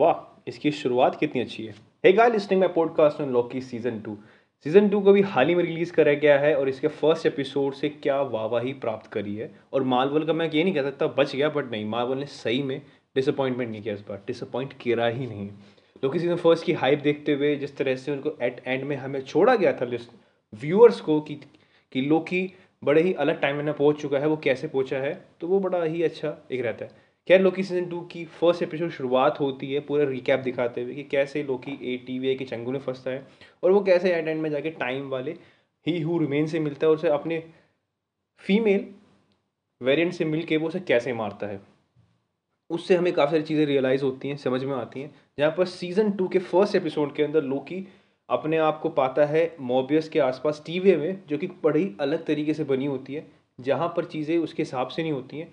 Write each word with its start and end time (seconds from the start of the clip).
वाह, 0.00 0.42
इसकी 0.48 0.70
शुरुआत 0.72 1.18
कितनी 1.20 1.40
अच्छी 1.40 1.64
है। 1.64 1.72
Hey 2.04 2.12
guys 2.12 2.32
listening 2.32 2.60
my 2.60 2.68
podcast 2.68 3.20
on 3.20 3.30
Loki 3.30 3.60
season 3.60 3.98
two 4.00 4.16
season 4.66 4.88
two 4.88 5.00
को 5.00 5.12
भी 5.12 5.20
हाल 5.22 5.48
ही 5.48 5.54
में 5.54 5.62
रिलीज़ 5.64 5.92
करा 5.92 6.12
गया 6.12 6.38
है 6.38 6.54
और 6.56 6.68
इसके 6.68 6.88
फ़र्स्ट 6.88 7.26
एपिसोड 7.26 7.74
से 7.74 7.88
क्या 7.88 8.20
वाहवाही 8.22 8.72
प्राप्त 8.74 9.10
करी 9.12 9.34
है। 9.36 9.50
और 9.72 9.82
मार्वल 9.84 10.24
का 10.24 10.32
मैं 10.32 10.50
ये 10.50 10.64
नहीं 10.64 10.74
कह 10.74 10.82
सकता, 10.82 11.06
बच 11.06 11.34
गया 11.36 11.48
बट 11.48 11.70
नहीं 11.70 11.84
मार्वल 11.84 12.18
ने 12.18 12.26
सही 12.26 12.62
में 12.62 12.80
डिसअपॉइंटमेंट 13.16 13.70
नहीं 13.70 13.82
किया 13.82 13.94
इस 13.94 14.00
बार। 14.08 14.22
डिसअपॉइंट 14.26 14.72
किया 14.80 15.06
ही 15.06 15.26
नहीं। 15.26 15.48
लोकी 16.02 16.18
सीज़न 16.18 16.36
फ़र्स्ट 16.36 16.64
की 16.64 16.72
हाइप 16.74 17.00
देखते 17.00 17.34
हुए 17.34 17.54
जिस 17.56 17.76
तरह 17.76 17.96
से 17.96 18.12
उनको 18.12 18.36
एट 18.42 18.62
एंड 18.66 18.84
में 18.84 18.96
हमें 18.96 19.20
छोड़ा 19.20 19.54
गया 19.54 19.72
था 19.72 19.84
लिस्ट 19.84 20.10
व्यूअर्स 20.52 21.00
को 21.00 21.20
कि 21.20 21.34
कि 21.92 22.00
लोकी 22.00 22.42
बड़े 22.84 23.02
ही 23.02 23.12
अलग 23.12 23.40
टाइम 23.40 23.56
में 23.56 23.72
पहुँच 23.74 24.00
चुका 24.02 24.18
है, 24.18 24.26
वो 24.26 24.36
कैसे 24.36 24.68
पहुँचा 24.68 24.98
है 24.98 25.14
तो 25.40 25.48
वो 25.48 25.60
बड़ा 25.60 25.82
ही 25.82 26.02
अच्छा 26.02 26.36
एक 26.52 26.60
रहता 26.60 26.84
है। 26.84 27.09
खैर 27.30 27.40
लोकी 27.40 27.62
सीज़न 27.62 27.84
टू 27.88 28.00
की 28.12 28.24
फ़र्स्ट 28.38 28.62
एपिसोड 28.62 28.90
शुरुआत 28.90 29.38
होती 29.40 29.72
है? 29.72 29.80
पूरा 29.80 30.04
रिकैप 30.04 30.40
दिखाते 30.40 30.82
हुए 30.82 30.94
कि 30.94 31.02
कैसे 31.02 31.42
लोकी 31.42 31.72
ए 31.84 31.96
टी 32.06 32.18
वी 32.18 32.34
के 32.36 32.44
चंगू 32.44 32.72
में 32.72 32.78
फंसता 32.78 33.10
है 33.10 33.26
और 33.64 33.72
वो 33.72 33.80
कैसे 33.80 34.14
एट 34.14 34.28
एंड 34.28 34.40
में 34.42 34.50
जाके 34.50 34.70
टाइम 34.70 35.08
वाले 35.08 35.34
ही 35.86 36.00
हु 36.00 36.18
रिमेन 36.18 36.46
से 36.46 36.60
मिलता 36.60 36.86
है 36.86 36.90
और 36.90 36.96
उसे 36.96 37.08
अपने 37.08 37.42
फीमेल 38.40 38.86
वेरिएंट 39.80 40.12
से 40.12 40.24
मिल 40.24 40.42
के 40.44 40.56
वो 40.56 40.68
उसे 40.68 40.80
कैसे 40.80 41.12
मारता 41.12 41.46
है? 41.46 41.60
उससे 42.70 42.96
हमें 42.96 43.12
काफ़ी 43.12 43.30
सारी 43.30 43.42
चीज़ें 43.42 43.64
रियलाइज़ 43.66 44.04
होती 44.04 44.28
हैं, 44.28 44.36
समझ 44.36 44.62
में 44.64 44.74
आती 44.74 45.00
हैं। 45.00 45.14
जहाँ 45.38 45.54
पर 45.58 45.66
सीज़न 45.66 46.12
टू 46.12 46.28
के 46.28 46.38
फ़र्स्ट 46.38 46.74
एपिसोड 46.74 47.14
के 47.14 47.22
अंदर 47.22 47.44
लोकी 47.44 47.86
अपने 48.28 48.58
आप 48.58 48.80
को 48.80 48.88
पाता 48.90 49.26
है 49.26 49.56
मोबियस 49.60 50.08
के 50.08 50.18
आसपास 50.18 50.62
टीवी 50.66 50.96
में, 50.96 51.22
जो 51.28 51.38
कि 51.38 51.46
बड़ी 51.46 51.90
अलग 52.00 52.26
तरीके 52.26 52.54
से 52.54 52.64
बनी 52.64 52.86
होती 52.86 53.14
है, 53.14 53.26
जहाँ 53.60 53.92
पर 53.96 54.04
चीज़ें 54.04 54.38
उसके 54.38 54.62
हिसाब 54.62 54.88
से 54.88 55.02
नहीं 55.02 55.12
होती 55.12 55.38
हैं। 55.38 55.52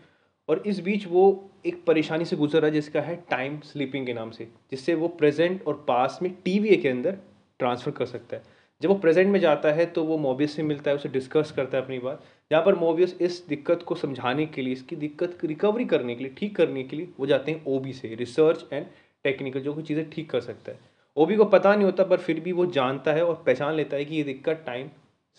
और 0.50 0.64
इस 0.66 0.80
बीच 0.80 1.08
वो 1.08 1.24
एक 1.66 1.84
परेशानी 1.86 2.26
से 2.26 2.36
गुजर 2.36 2.60
रहा 2.60 2.68
है, 2.68 2.74
जिसका 2.74 3.02
है 3.02 3.16
टाइम 3.30 3.60
स्लीपिंग 3.62 4.06
के 4.06 4.14
नाम 4.14 4.30
से, 4.32 4.48
जिससे 4.72 4.94
वो 4.96 5.08
प्रेजेंट 5.08 5.64
और 5.68 5.84
पास 5.88 6.20
में 6.22 6.32
टीवी 6.46 6.76
के 6.78 6.90
अंदर 6.90 7.18
ट्रांसफ़र 7.60 7.92
कर 7.92 8.06
सकता 8.06 8.36
है। 8.36 8.56
जब 8.82 8.90
वो 8.90 8.96
प्रेजेंट 8.96 9.28
में 9.28 9.40
जाता 9.40 9.72
है 9.72 9.86
तो 9.86 10.04
वो 10.04 10.18
मोबियस 10.18 10.56
से 10.56 10.64
मिलता 10.64 10.92
है, 10.92 10.96
उसे 10.96 11.10
डिस्कस 11.10 11.52
करता 11.56 11.78
है 11.78 11.84
अपनी 11.84 11.98
बात। 12.00 12.24
जहाँ 12.52 12.64
पर 12.64 12.76
मोबियस 12.76 13.16
इस 13.22 13.44
दिक्कत 13.50 13.84
को 13.84 13.96
समझाने 13.96 14.46
के 14.46 14.62
लिए, 14.62 14.74
इसकी 14.74 14.96
दिक्कत 14.96 15.38
रिकवरी 15.46 15.86
करने 15.86 16.16
के 16.16 16.24
लिए, 16.24 16.34
ठीक 16.38 16.56
करने 16.56 16.84
के 16.84 16.96
लिए, 16.96 17.08
वो 17.20 17.26
जाते 17.26 17.52
हैं 17.52 17.64
ओबी 17.68 17.94
से 17.94 18.14
रिसर्च 18.16 18.66
एंड 18.74 18.86
टेक्निकल 19.26 19.60
जो 19.60 19.74
कुछ 19.74 19.88
चीज़ें 19.88 20.10
ठीक 20.10 20.30
कर 20.30 20.42
सकता 20.42 20.72
है। 20.72 20.80
ओबी 21.18 21.36
को 21.36 21.46
पता 21.46 21.74
नहीं 21.76 21.86
होता, 21.86 22.04
पर 22.04 22.18
फिर 22.18 22.40
भी 22.40 22.52
वो 22.52 22.66
जानता 22.68 23.14
है 23.14 23.26
और 23.26 23.44
पहचान 23.46 23.74
लेता 23.76 23.98
है 23.98 24.06
कि 24.06 24.16
ये 24.16 24.24
दिक्कत 24.24 24.64
टाइम 24.66 24.88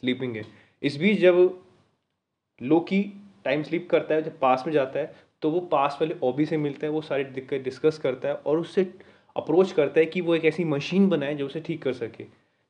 स्लीपिंग 0.02 0.36
है। 0.36 0.44
इस 0.82 0.96
बीच 0.96 1.20
जब 1.20 1.60
लोकी 2.60 3.00
टाइम 3.48 3.62
स्लिप 3.62 3.88
करता 3.90 4.14
है, 4.14 4.22
जब 4.22 4.38
पास 4.40 4.64
में 4.66 4.72
जाता 4.74 4.98
है 4.98 5.12
तो 5.42 5.50
वो 5.50 5.60
पास 5.72 5.98
वाले 6.00 6.14
ओबी 6.22 6.44
से 6.46 6.56
मिलता 6.58 6.86
है, 6.86 6.92
वो 6.92 7.00
सारी 7.02 7.24
दिक्कत 7.26 7.62
डिस्कस 7.62 7.98
करता 7.98 8.28
है 8.28 8.34
और 8.36 8.58
उससे 8.58 8.82
अप्रोच 9.36 9.72
करता 9.72 10.00
है 10.00 10.06
कि 10.06 10.20
वो 10.20 10.34
एक 10.34 10.44
ऐसी 10.44 10.64
मशीन 10.66 11.08
बनाए 11.08 11.34
जो 11.34 11.46
उसे 11.46 11.60
ठीक 11.60 11.82
कर 11.82 11.92
सके, 11.94 12.24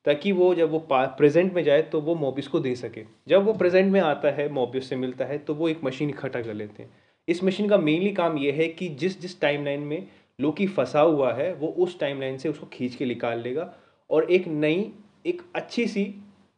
ताकि 0.05 0.31
वो 0.31 0.53
जब 0.55 0.71
वो 0.71 0.79
प्रेजेंट 0.89 1.53
में 1.53 1.63
जाए 1.63 1.81
तो 1.83 2.01
वो 2.01 2.15
मोबिस 2.15 2.47
को 2.47 2.59
दे 2.59 2.75
सके। 2.75 3.03
जब 3.27 3.45
वो 3.45 3.53
प्रेजेंट 3.53 3.91
में 3.91 3.99
आता 4.01 4.31
है 4.31 4.47
मोबिस 4.51 4.89
से 4.89 4.95
मिलता 4.95 5.25
है 5.25 5.37
तो 5.37 5.55
वो 5.55 5.69
एक 5.69 5.83
मशीन 5.83 6.09
इकट्ठा 6.09 6.41
कर 6.41 6.53
लेते 6.53 6.83
हैं। 6.83 6.89
इस 7.27 7.43
मशीन 7.43 7.69
का 7.69 7.77
मेनली 7.79 8.11
काम 8.13 8.37
ये 8.37 8.51
है 8.51 8.67
कि 8.69 8.87
जिस 8.95 9.19
जिस 9.21 9.39
टाइम 9.41 9.83
में 9.83 10.07
लोकी 10.39 10.67
फंसा 10.69 11.01
हुआ 11.01 11.33
है, 11.33 11.53
वो 11.53 11.67
उस 11.67 11.99
टाइम 11.99 12.37
से 12.37 12.49
उसको 12.49 12.67
खींच 12.73 12.95
के 12.95 13.05
निकाल 13.05 13.39
लेगा 13.39 13.73
और 14.09 14.31
एक 14.31 14.47
नई, 14.47 14.91
एक 15.25 15.41
अच्छी 15.55 15.87
सी 15.87 16.03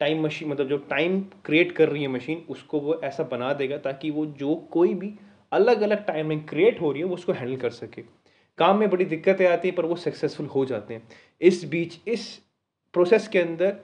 टाइम 0.02 0.24
मशीन 0.24 0.50
मतलब 0.50 0.68
जो 0.68 0.78
टाइम 0.90 1.20
क्रिएट 1.46 1.72
कर 1.72 1.90
रही 1.90 2.02
है 2.02 2.08
मशीन 2.08 2.46
उसको 2.50 2.80
वो 2.80 3.00
ऐसा 3.04 3.24
बना 3.24 3.54
देगा 3.54 3.78
ताकि 3.78 4.10
वो 4.12 4.26
जो 4.26 4.56
कोई 4.72 4.94
भी 4.94 5.14
अलग 5.52 5.82
अलग 5.82 6.06
टाइम 6.06 6.28
लाइन 6.28 6.42
क्रिएट 6.50 6.82
हो 6.82 6.92
रही 6.92 7.02
है, 7.02 7.08
वो 7.08 7.14
उसको 7.14 7.32
हैंडल 7.32 7.56
कर 7.56 7.70
सके। 7.70 8.02
काम 8.58 8.78
में 8.78 8.90
बड़ी 8.90 9.06
दिक्कतें 9.06 9.48
आती 9.48 9.68
हैं, 9.68 9.76
पर 9.76 9.86
वो 9.86 9.96
सक्सेसफुल 9.96 10.46
हो 10.46 10.66
जाते 10.66 10.94
हैं। 10.94 11.08
इस 11.42 11.64
बीच, 11.66 12.00
इस 12.08 12.28
प्रोसेस 12.94 13.28
के 13.28 13.40
अंदर 13.40 13.78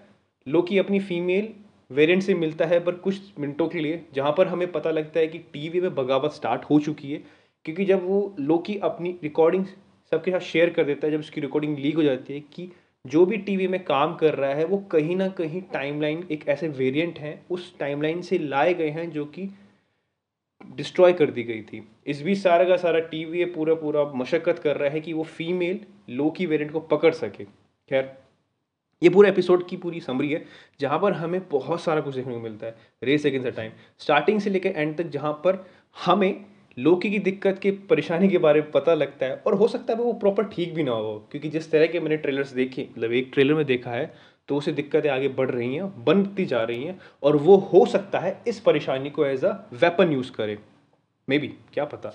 लोकी 0.47 0.77
अपनी 0.77 0.99
फीमेल 0.99 1.49
वेरिएंट 1.91 2.23
से 2.23 2.33
मिलता 2.33 2.65
है, 2.65 2.79
पर 2.79 2.95
कुछ 2.95 3.21
मिनटों 3.39 3.67
के 3.67 3.79
लिए, 3.79 4.01
जहाँ 4.13 4.33
पर 4.37 4.47
हमें 4.47 4.71
पता 4.71 4.91
लगता 4.91 5.19
है 5.19 5.27
कि 5.27 5.37
टीवी 5.53 5.81
में 5.81 5.95
बगावत 5.95 6.31
स्टार्ट 6.31 6.65
हो 6.65 6.79
चुकी 6.79 7.11
है, 7.11 7.23
क्योंकि 7.65 7.85
जब 7.85 8.07
वो 8.07 8.35
लोकी 8.39 8.77
अपनी 8.79 9.17
रिकॉर्डिंग 9.23 9.65
सबके 10.11 10.31
साथ 10.31 10.39
शेयर 10.39 10.69
कर 10.69 10.83
देता 10.83 11.07
है, 11.07 11.13
जब 11.13 11.19
उसकी 11.19 11.41
रिकॉर्डिंग 11.41 11.77
लीक 11.77 11.95
हो 11.95 12.03
जाती 12.03 12.33
है 12.33 12.39
कि 12.39 12.71
जो 13.07 13.25
भी 13.25 13.37
टीवी 13.37 13.67
में 13.67 13.83
काम 13.83 14.15
कर 14.15 14.35
रहा 14.35 14.53
है, 14.53 14.65
वो 14.65 14.77
कहीं 14.91 15.15
ना 15.15 15.27
कहीं 15.29 15.61
टाइमलाइन 15.73 16.27
एक 16.31 16.47
ऐसे 16.47 16.67
वेरिएंट 16.67 17.19
हैं, 17.19 17.41
उस 17.49 17.77
टाइमलाइन 17.79 18.21
से 18.21 18.37
लाए 18.37 18.73
गए 18.73 18.89
हैं 18.89 19.09
जो 19.11 19.25
कि 19.25 19.49
डिस्ट्रॉय 20.75 21.13
कर 21.13 21.31
दी 21.31 21.43
गई 21.43 21.61
थी। 21.61 21.87
इस 22.07 22.21
बीच 22.21 22.37
सारा 22.37 22.65
का 22.65 22.77
सारा 22.77 22.99
टीवी 22.99 23.45
पूरा 23.45 23.73
पूरा 23.75 24.03
मशक्क़त 24.15 24.59
कर 24.59 24.77
रहा 24.77 24.89
है 24.89 25.01
कि 25.01 25.13
वो 25.13 25.23
फीमेल 25.23 25.79
लो 26.09 26.29
की 26.29 26.45
वेरिएंट 26.45 26.71
को 26.71 26.79
पकड़ 26.79 27.13
सके। 27.13 27.43
खैर, 27.43 28.17
ये 29.01 29.09
पूरा 29.09 29.29
एपिसोड 29.29 29.67
की 29.67 29.77
पूरी 29.77 29.99
समरी 29.99 30.31
है, 30.31 30.43
जहाँ 30.79 30.99
पर 30.99 31.13
हमें 31.13 31.41
बहुत 31.49 31.81
सारा 31.81 32.01
कुछ 32.01 32.15
देखने 32.15 32.33
को 32.33 32.39
मिलता 32.39 32.67
है। 32.67 32.75
रेस 33.03 33.25
अगेंस्ट 33.25 33.49
टाइम 33.49 33.71
स्टार्टिंग 33.99 34.39
से 34.41 34.49
लेकर 34.49 34.69
एंड 34.69 34.97
तक 34.97 35.07
जहाँ 35.07 35.33
पर 35.43 35.65
हमें 35.95 36.45
लोकी 36.77 37.09
की 37.09 37.19
दिक्कत 37.19 37.59
की 37.59 37.71
परेशानी 37.89 38.27
के 38.29 38.37
बारे 38.37 38.61
में 38.61 38.71
पता 38.71 38.93
लगता 38.93 39.25
है 39.25 39.35
और 39.47 39.53
हो 39.53 39.67
सकता 39.67 39.93
है 39.93 39.99
वो 39.99 40.11
प्रॉपर 40.13 40.43
ठीक 40.45 40.73
भी 40.73 40.83
ना 40.83 40.91
हो, 40.91 41.27
क्योंकि 41.31 41.49
जिस 41.49 41.71
तरह 41.71 41.87
के 41.87 41.99
मैंने 41.99 42.17
ट्रेलर्स 42.17 42.51
देखे 42.53 42.87
मतलब 42.91 43.13
एक 43.13 43.29
ट्रेलर 43.33 43.53
में 43.53 43.65
देखा 43.65 43.91
है 43.91 44.13
तो 44.49 44.55
उसे 44.55 44.71
दिक्कतें 44.71 45.09
आगे 45.09 45.27
बढ़ 45.29 45.49
रही 45.49 45.75
हैं, 45.75 46.03
बनती 46.05 46.45
जा 46.45 46.61
रही 46.63 46.83
हैं, 46.83 46.99
और 47.23 47.35
वो 47.37 47.55
हो 47.73 47.85
सकता 47.85 48.19
है 48.19 48.41
इस 48.47 48.59
परेशानी 48.59 49.09
को 49.09 49.25
एज 49.25 49.43
अ 49.45 49.51
वेपन 49.73 50.11
यूज़ 50.11 50.31
करे। 50.31 50.57
मे 51.27 51.37
बी 51.39 51.47
क्या 51.73 51.85
पता। 51.85 52.09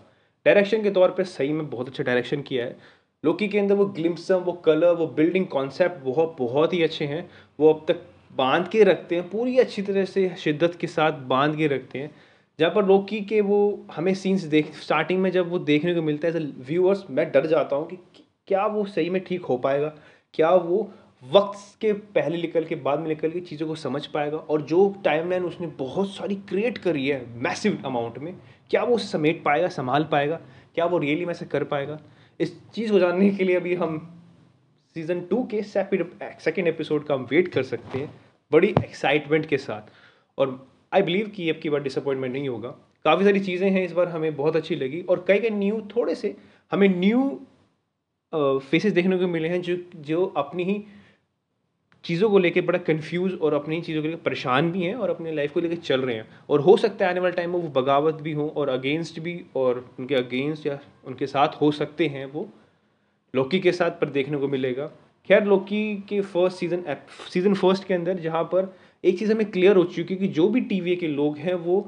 डायरेक्शन 0.47 0.83
के 0.83 0.91
तौर 0.91 1.11
पे 1.11 1.25
सही 1.25 1.53
में 1.53 1.69
बहुत 1.71 1.89
अच्छा 1.89 2.05
डायरेक्शन 2.05 2.43
किया 2.43 2.65
है। 2.65 2.77
लोकी 3.25 3.49
के 3.49 3.59
अंदर 3.59 3.75
वो 3.75 3.87
ग्लिम्सम 3.89 4.37
वो 4.37 4.53
कलर 4.65 4.95
वो 4.95 5.07
बिल्डिंग 5.09 5.47
कॉन्सेप्ट 5.47 6.05
बहुत 6.05 6.35
बहुत 6.39 6.73
ही 6.75 6.83
अच्छे 6.83 7.05
हैं। 7.05 7.29
वो 7.59 7.73
अब 7.73 7.85
तक 7.89 8.01
बाँध 8.37 8.69
के 8.69 8.83
रखते 8.85 9.15
हैं, 9.15 9.29
पूरी 9.31 9.59
अच्छी 9.59 9.83
तरह 9.83 10.05
से 10.05 10.31
शिद्दत 10.39 10.77
के 10.81 10.87
साथ 10.87 11.19
बाँध 11.29 11.57
के 11.57 11.67
रखते 11.67 11.99
हैं। 11.99 12.11
जहाँ 12.59 12.71
पर 12.75 12.85
लोकी 12.87 13.21
के 13.21 13.41
वो 13.41 13.87
हमें 13.93 14.13
सीन्स 14.15 14.43
देख 14.45 14.75
स्टार्टिंग 14.77 15.21
में 15.23 15.31
जब 15.31 15.51
वो 15.51 15.59
देखने 15.61 15.95
को 15.95 16.03
मिलता 16.03 16.29
है 16.29 16.41
व्यूअर्स 16.67 17.05
मैं 17.11 17.31
डर 17.33 17.47
जाता 17.47 17.77
हूँ 17.77 17.89
कि 17.89 17.99
क्या 18.49 18.67
वो 18.67 18.85
सही 18.87 19.11
में 19.11 19.23
ठीक 19.25 19.45
हो 19.45 19.57
पाएगा? 19.57 19.93
क्या 20.35 20.51
वो 20.51 20.91
वक्त 21.23 21.59
के 21.81 21.93
पहले 21.93 22.41
निकल 22.43 22.65
के, 22.65 22.75
बाद 22.75 23.01
में 23.01 23.09
निकल 23.09 23.31
के 23.31 23.41
चीज़ों 23.41 23.67
को 23.67 23.75
समझ 23.75 24.05
पाएगा? 24.07 24.37
और 24.37 24.63
जो 24.63 24.89
टाइमलाइन 25.05 25.45
उसने 25.45 25.67
बहुत 25.79 26.11
सारी 26.11 26.35
क्रिएट 26.49 26.79
करी 26.79 27.07
है 27.09 27.25
मैसिव 27.43 27.83
अमाउंट 27.87 28.19
में, 28.19 28.35
क्या 28.71 28.83
वो 28.85 28.99
समेट 28.99 29.43
पाएगा, 29.45 29.69
संभाल 29.69 30.05
पाएगा? 30.05 30.41
क्या 30.75 30.85
वो 30.85 30.99
रियली 30.99 31.25
में 31.25 31.35
से 31.35 31.47
कर 31.47 31.65
पाएगा? 31.65 31.99
इस 32.41 32.57
चीज़ 32.75 32.93
को 32.93 32.99
जानने 32.99 33.31
के 33.31 33.45
लिए 33.45 33.57
अभी 33.57 33.75
हम 33.75 33.99
सीज़न 34.97 35.21
टू 35.21 35.43
के 35.45 35.63
सेकेंड 35.63 36.69
एपिसोड 36.69 37.07
का 37.07 37.15
हम 37.15 37.27
वेट 37.31 37.49
कर 37.49 37.63
सकते 37.63 37.99
हैं, 37.99 38.15
बड़ी 38.51 38.69
एक्साइटमेंट 38.69 39.47
के 39.47 39.59
साथ। 39.59 39.93
और 40.39 40.72
आई 40.93 41.03
बिलीव 41.03 41.29
कि 41.29 41.49
अब 41.51 41.61
की 41.63 41.71
बार 41.71 41.83
डिसअपॉइंटमेंट 41.83 42.33
नहीं 42.33 42.49
होगा। 42.49 42.69
काफ़ी 43.05 43.25
सारी 43.25 43.41
चीज़ें 43.41 43.71
हैं 43.71 43.85
इस 43.85 43.93
बार 43.93 44.09
हमें 44.09 44.35
बहुत 44.37 44.57
अच्छी 44.57 44.75
लगी 44.77 45.01
और 45.03 45.25
कई 45.29 45.39
कई 45.39 45.51
न्यू 45.51 45.81
थोड़े 45.97 46.15
से 46.15 46.35
हमें 46.73 46.89
न्यू 46.91 47.29
फेसेस 48.33 48.93
देखने 48.93 49.19
को 49.19 49.27
मिले 49.29 49.49
हैं 49.49 49.61
जो 49.63 49.77
जो 50.03 50.25
अपनी 50.37 50.65
ही 50.65 50.83
चीज़ों 52.05 52.29
को 52.31 52.39
लेकर 52.39 52.61
बड़ा 52.61 52.79
कंफ्यूज 52.81 53.33
और 53.41 53.55
अपनी 53.55 53.77
ही 53.77 53.83
चीज़ों 53.83 54.03
को 54.03 54.09
लेकर 54.09 54.21
परेशान 54.23 54.71
भी 54.73 54.83
हैं 54.83 54.95
और 54.95 55.11
अपनी 55.11 55.33
लाइफ 55.33 55.53
को 55.53 55.61
लेकर 55.61 55.77
चल 55.79 56.01
रहे 56.01 56.15
हैं। 56.17 56.27
और 56.51 56.61
हो 56.61 56.77
सकता 56.77 57.05
है 57.05 57.11
आने 57.11 57.21
वाले 57.21 57.37
टाइम 57.37 57.51
में 57.51 57.59
वो 57.59 57.69
बगावत 57.73 58.15
भी 58.23 58.33
हों 58.33 58.49
और 58.51 58.69
अगेंस्ट 58.69 59.21
भी 59.21 59.35
और 59.57 59.85
उनके 59.99 60.15
अगेंस्ट 60.15 60.67
या 60.67 60.79
उनके 61.07 61.27
साथ 61.27 61.61
हो 61.61 61.71
सकते 61.73 62.07
हैं 62.07 62.25
वो। 62.27 62.49
लोकी 63.35 63.61
के 63.61 63.73
साथ 63.73 63.91
पर 64.01 64.09
देखने 64.11 64.39
को 64.39 64.49
मिलेगा। 64.49 64.87
खैर 65.29 65.45
लोकी 65.45 65.85
के 66.09 66.21
फ़र्स्ट 66.23 66.59
सीज़न 66.59 66.85
सीज़न 67.31 67.55
फ़र्स्ट 67.55 67.85
के 67.85 67.95
अंदर 67.95 68.19
जहाँ 68.21 68.43
पर 68.45 68.75
एक 69.05 69.19
चीज़ 69.19 69.33
हमें 69.33 69.51
क्लियर 69.51 69.77
हो 69.77 69.85
चुकी 69.87 70.15
है 70.15 70.21
कि 70.21 70.29
जो 70.29 70.49
भी 70.49 70.61
टी 70.63 70.97
के 70.97 71.09
लोग 71.09 71.39
हैं, 71.39 71.55
वो 71.55 71.81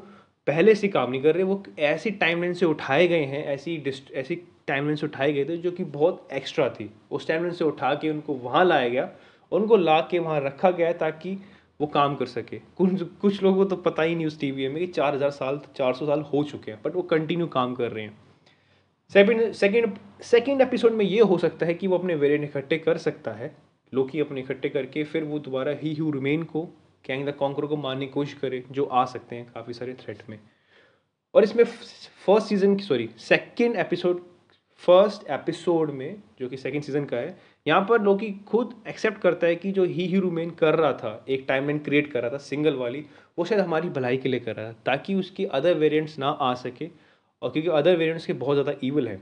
पहले 0.47 0.75
से 0.75 0.89
काम 0.89 1.11
नहीं 1.11 1.23
कर 1.23 1.35
रहे, 1.35 1.43
वो 1.43 1.63
ऐसी 1.81 2.11
टाइमलाइन 2.13 2.55
से 2.55 2.67
उठाए 2.67 3.07
गए 3.09 3.25
हैं, 3.25 3.45
ऐसी 3.45 3.83
ऐसी 4.15 4.37
टाइमलाइन 4.67 4.97
से 4.97 5.07
उठाए 5.07 5.33
गए 5.33 5.45
थे 5.45 5.57
जो 5.59 5.71
कि 5.71 5.85
बहुत 5.85 6.29
एक्स्ट्रा 6.33 6.69
थी। 6.71 6.91
उस 7.11 7.27
टाइमलाइन 7.29 7.55
से 7.55 7.65
उठा 7.65 7.95
के 7.95 8.11
उनको 8.11 8.35
वहाँ 8.35 8.65
लाया 8.65 8.89
गया 8.89 9.09
उनको 9.53 9.77
ला 9.77 10.01
के 10.11 10.19
वहाँ 10.19 10.41
रखा 10.41 10.71
गया 10.71 10.93
ताकि 10.95 11.37
वो 11.81 11.87
काम 11.89 12.15
कर 12.17 12.27
सके। 12.27 12.59
कुछ 12.77 13.03
कुछ 13.21 13.43
लोगों 13.43 13.57
को 13.57 13.65
तो 13.65 13.77
पता 13.83 14.03
ही 14.03 14.15
नहीं 14.15 14.27
उस 14.27 14.39
टी 14.41 14.53
में 14.53 14.77
कि 14.77 14.87
चार 14.89 15.15
हज़ार 15.15 15.31
साल, 15.31 15.61
चार 15.77 15.93
सौ 15.95 16.07
साल 16.07 16.21
हो 16.23 16.43
चुके 16.45 16.71
हैं 16.71 16.81
बट 16.85 16.95
वो 16.95 17.03
कंटिन्यू 17.05 17.47
काम 17.49 17.75
कर 17.75 17.91
रहे 17.91 18.05
हैं। 18.05 18.17
सेकेंड 19.13 19.53
सेकेंड 19.53 19.97
सेकेंड 20.23 20.61
एपिसोड 20.61 20.93
में 20.93 21.05
ये 21.05 21.21
हो 21.23 21.39
सकता 21.39 21.67
है 21.67 21.75
कि 21.75 21.87
वो 21.87 21.99
अपने 21.99 22.15
वेरियंट 22.15 22.45
इकट्ठे 22.45 22.79
कर 22.79 22.99
सकता 22.99 23.33
है 23.33 23.55
लोकी 23.93 24.21
अपने 24.21 24.41
इकट्ठे 24.41 24.69
करके 24.69 25.05
फिर 25.05 25.25
वो 25.25 25.39
दोबारा 25.39 25.73
ही 25.83 25.95
ह्यू 25.95 26.11
रिमेन 26.11 26.43
को 26.43 26.69
कैंग 27.05 27.27
द 27.29 27.35
कॉन्कर 27.35 27.67
को 27.67 27.77
मारने 27.77 28.07
की 28.07 28.13
कोशिश 28.13 28.35
करे, 28.35 28.63
जो 28.71 28.85
आ 28.85 29.05
सकते 29.05 29.37
हैं 29.37 29.51
काफ़ी 29.55 29.73
सारे 29.73 29.95
थ्रेट 29.95 30.23
में। 30.29 30.39
और 31.35 31.45
इसमें 31.45 31.65
फ़र्स्ट 31.65 32.49
सीज़न 32.49 32.77
की 32.77 32.85
sorry 32.85 33.09
second 33.19 33.77
episode 33.77 34.23
first 34.83 35.29
episode 35.31 35.91
में, 35.91 36.23
जो 36.41 36.49
कि 36.49 36.57
सेकेंड 36.57 36.85
सीज़न 36.85 37.05
का 37.05 37.17
है, 37.17 37.37
यहाँ 37.67 37.85
पर 37.89 38.01
लोकी 38.03 38.31
खुद 38.47 38.75
एक्सेप्ट 38.89 39.21
करता 39.21 39.47
है 39.47 39.57
कि 39.57 39.71
जो 39.73 39.85
ही 39.85 40.07
हीरो 40.07 40.31
मेन 40.31 40.51
कर 40.51 40.75
रहा 40.75 40.93
था, 40.93 41.25
एक 41.29 41.45
टाइमलाइन 41.49 41.79
क्रिएट 41.79 42.11
कर 42.13 42.23
रहा 42.23 42.31
था 42.31 42.39
सिंगल 42.39 42.75
वाली, 42.75 43.05
वो 43.39 43.45
शायद 43.45 43.61
हमारी 43.61 43.89
भलाई 43.89 44.17
के 44.17 44.29
लिए 44.29 44.41
कर 44.41 44.57
रहा 44.57 44.73
था, 44.73 44.77
ताकि 44.87 45.15
उसकी 45.15 45.45
अदर 45.45 45.75
वेरिएंट्स 45.75 46.19
ना 46.19 46.29
आ 46.29 46.53
सके, 46.55 46.89
और 47.43 47.51
क्योंकि 47.51 47.69
अदर 47.71 47.97
वेरिएंट्स 47.97 48.27
के 48.27 48.33
बहुत 48.33 48.57
ज़्यादा 48.57 48.79
ईवल 48.85 49.09
है। 49.09 49.21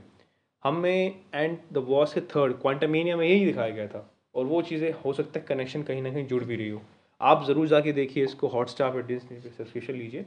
हमें 0.63 1.15
एंड 1.35 1.57
द 1.73 1.85
वॉस 1.87 2.13
के 2.13 2.21
थर्ड 2.35 2.53
क्वांटमेनिया 2.53 3.17
में 3.17 3.27
यही 3.27 3.45
दिखाया 3.45 3.69
गया 3.69 3.87
था, 3.87 4.09
और 4.35 4.45
वो 4.45 4.61
चीज़ें 4.61 4.91
हो 5.05 5.13
सकता 5.13 5.39
है 5.39 5.45
कनेक्शन 5.45 5.83
कहीं 5.83 6.01
ना 6.01 6.13
कहीं 6.13 6.27
जुड़ 6.27 6.43
भी 6.43 6.55
रही 6.55 6.69
हो। 6.69 6.81
आप 7.21 7.43
ज़रूर 7.47 7.67
जाके 7.67 7.91
देखिए 7.93 8.23
इसको 8.23 8.47
हॉट 8.47 8.69
स्टार 8.69 8.91
पर 8.93 9.05
डिजनी 9.05 9.39
सब्सक्रिप्शन 9.41 9.93
लीजिए। 9.93 10.25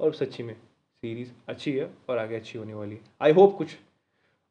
और 0.00 0.14
सच्ची 0.14 0.42
में 0.42 0.54
सीरीज़ 0.54 1.30
अच्छी 1.48 1.72
है 1.72 1.90
और 2.08 2.18
आगे 2.18 2.36
अच्छी 2.36 2.58
होने 2.58 2.74
वाली 2.74 2.94
है। 2.94 3.00
आई 3.22 3.32
होप 3.32 3.56
कुछ 3.58 3.76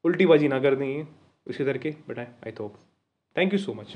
उल्टी 0.06 0.25
बाजी 0.25 0.48
ना 0.48 0.60
कर 0.60 0.75
देंगे 0.75 1.06
उसके 1.48 1.66
करके 1.66 1.95
but 2.10 2.19
I 2.19 2.25
I 2.25 2.54
hope 2.60 2.75
thank 3.36 3.54
you 3.54 3.60
so 3.60 3.74
much 3.74 3.95